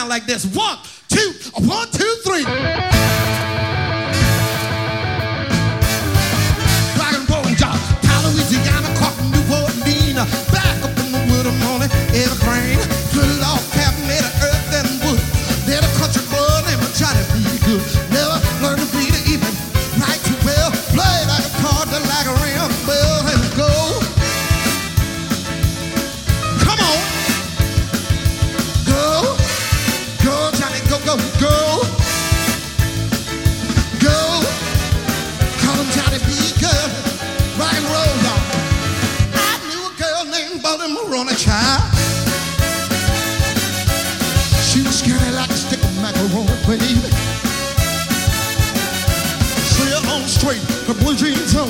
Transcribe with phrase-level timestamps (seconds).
[0.00, 0.46] sound like this.
[0.56, 0.78] One,
[1.08, 1.32] two,
[1.68, 2.44] one, two, three.
[2.46, 3.00] And.
[8.24, 8.88] Louisiana,
[9.28, 10.24] New Orleans.
[10.50, 13.29] Back up in the wood of morning, evergreen.
[46.70, 47.10] Macaroni, baby.
[49.74, 51.68] Clear on straight, her blue jeans on.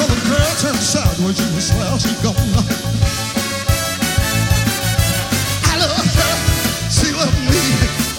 [0.00, 2.36] The girl turned sideways, she was well, she gone.
[5.66, 6.34] I love her,
[6.90, 7.62] she loved me.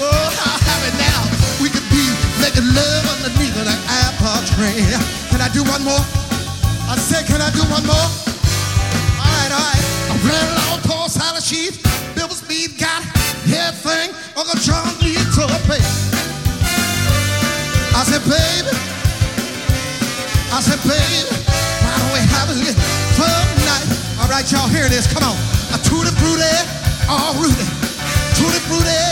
[0.02, 1.22] Oh, how happy now
[1.62, 2.04] we could be
[2.42, 4.84] making love underneath that apple tree.
[5.30, 6.04] Can I do one more?
[6.90, 7.96] I said, can I do one more?
[7.96, 9.84] All right, all right.
[10.12, 11.82] I ran along Paul Silas Sheep,
[12.16, 13.21] Bill Speed got
[13.62, 15.82] everything Uncle John needs to pay.
[17.94, 18.74] I said, baby,
[20.50, 21.30] I said, baby,
[21.84, 22.82] why don't we have a little
[23.20, 23.88] fun tonight?
[24.22, 25.06] All right, y'all, here it is.
[25.12, 25.38] Come on.
[25.76, 26.56] A tutti frutti,
[27.08, 27.68] all Rudy.
[28.36, 29.11] Tutti frutti,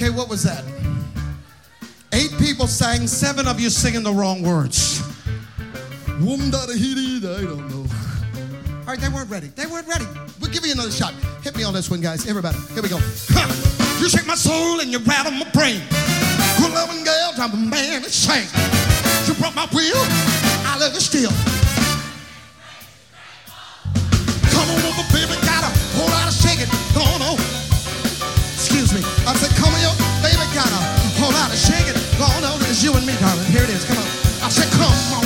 [0.00, 0.64] Okay, what was that?
[2.14, 5.02] Eight people sang, seven of you singing the wrong words.
[7.22, 7.84] I don't know.
[8.80, 9.48] All right, they weren't ready.
[9.48, 10.06] They weren't ready.
[10.40, 11.12] We'll give you another shot.
[11.42, 12.26] Hit me on this one, guys.
[12.26, 12.96] Everybody, here we go.
[14.00, 15.82] You shake my soul and you rattle my brain.
[16.56, 18.48] Good loving girl, I'm a man shank.
[19.28, 20.00] You broke my will,
[34.50, 35.14] I said, come.
[35.14, 35.19] on,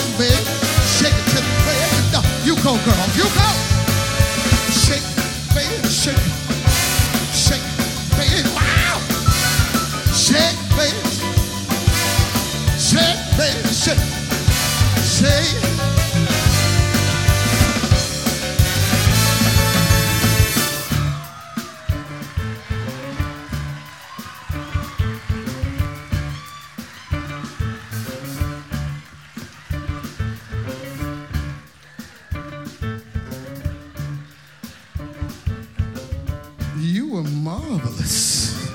[37.25, 38.71] marvelous.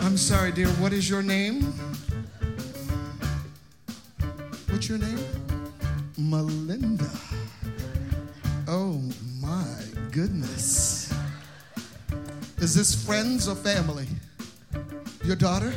[0.00, 0.68] I'm sorry, dear.
[0.80, 1.62] What is your name?
[4.70, 5.18] What's your name?
[6.16, 7.10] Melinda.
[8.66, 9.00] Oh
[9.40, 9.76] my
[10.10, 11.12] goodness.
[12.58, 14.06] Is this friends or family?
[15.24, 15.72] Your daughter?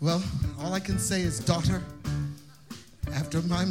[0.00, 0.22] Well,
[0.60, 1.82] all I can say is daughter.
[3.14, 3.66] After my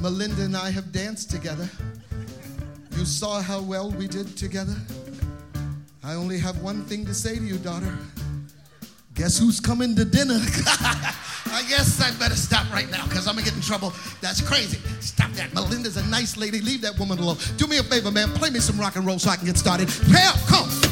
[0.00, 1.68] Melinda and I have danced together,
[2.98, 4.74] you saw how well we did together.
[6.02, 7.96] I only have one thing to say to you, daughter.
[9.14, 10.34] Guess who's coming to dinner?
[11.46, 13.92] I guess I better stop right now because I'm gonna get in trouble.
[14.20, 14.78] That's crazy.
[15.00, 15.54] Stop that.
[15.54, 16.60] Melinda's a nice lady.
[16.60, 17.36] Leave that woman alone.
[17.56, 18.30] Do me a favor, man.
[18.30, 19.88] Play me some rock and roll so I can get started.
[19.88, 20.87] Hell, come.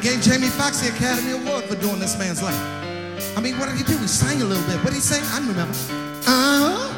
[0.00, 2.58] Gave Jamie Foxx the Academy Award for doing this man's life.
[3.36, 3.96] I mean, what did he do?
[3.98, 4.76] He sang a little bit.
[4.78, 5.22] What did he sing?
[5.32, 5.74] I don't remember.
[6.26, 6.94] Uh-huh.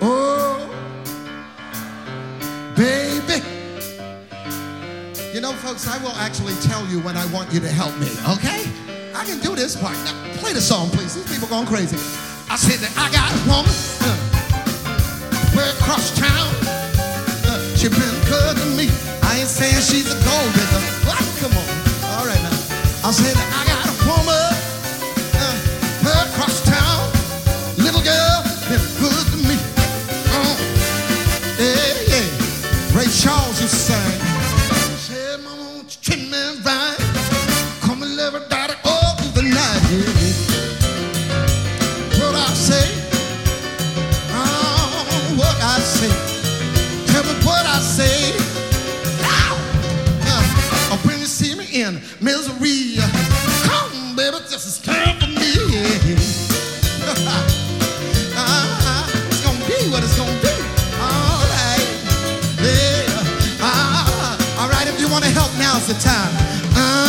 [0.00, 0.68] Oh,
[2.76, 3.42] baby.
[5.32, 8.08] You know, folks, I will actually tell you when I want you to help me,
[8.34, 8.68] okay?
[9.14, 9.96] I can do this part.
[10.04, 11.14] Now, play the song, please.
[11.14, 11.96] These people going crazy.
[12.50, 13.72] I said that I got a woman
[14.04, 14.16] uh,
[15.56, 16.48] way across town.
[17.48, 18.88] Uh, she been good to me.
[19.22, 20.50] I ain't saying she's a gold
[23.10, 23.68] now.
[23.72, 23.77] I
[52.96, 54.38] Come, baby,
[55.20, 55.44] for me.
[58.34, 60.48] uh, it's gonna be what it's gonna be.
[60.96, 61.86] All right.
[62.64, 63.60] Yeah.
[63.60, 66.32] Uh, all right, if you want to help, now's the time.
[66.74, 67.07] Uh,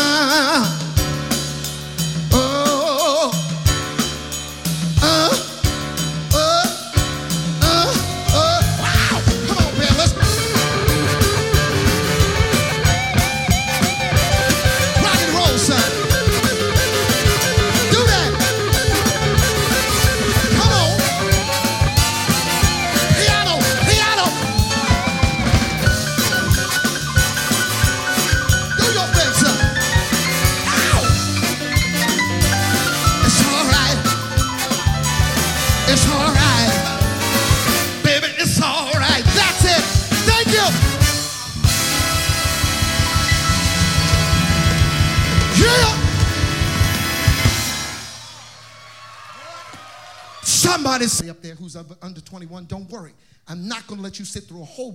[50.71, 53.11] Somebody say up there who's under 21, don't worry.
[53.47, 54.87] I'm not going to let you sit through a whole